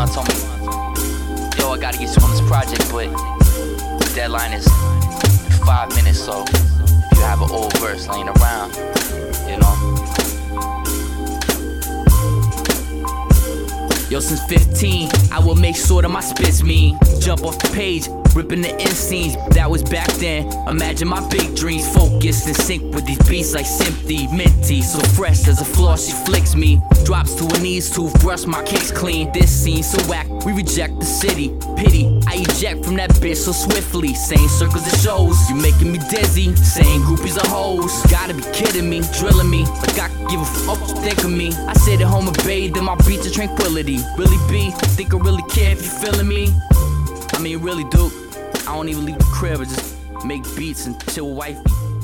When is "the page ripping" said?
17.58-18.62